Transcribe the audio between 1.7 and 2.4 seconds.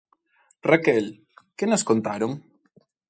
contaron?